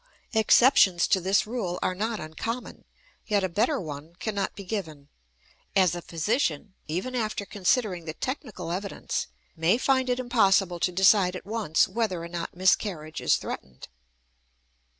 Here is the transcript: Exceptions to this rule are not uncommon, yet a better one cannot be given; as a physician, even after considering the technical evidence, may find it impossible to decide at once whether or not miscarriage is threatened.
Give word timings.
Exceptions 0.33 1.05
to 1.07 1.21
this 1.21 1.45
rule 1.45 1.77
are 1.83 1.93
not 1.93 2.19
uncommon, 2.19 2.85
yet 3.27 3.43
a 3.43 3.47
better 3.47 3.79
one 3.79 4.15
cannot 4.15 4.55
be 4.55 4.63
given; 4.63 5.09
as 5.75 5.93
a 5.93 6.01
physician, 6.01 6.73
even 6.87 7.13
after 7.13 7.45
considering 7.45 8.05
the 8.05 8.15
technical 8.15 8.71
evidence, 8.71 9.27
may 9.55 9.77
find 9.77 10.09
it 10.09 10.19
impossible 10.19 10.79
to 10.79 10.91
decide 10.91 11.35
at 11.35 11.45
once 11.45 11.87
whether 11.87 12.23
or 12.23 12.27
not 12.27 12.55
miscarriage 12.57 13.21
is 13.21 13.35
threatened. 13.35 13.89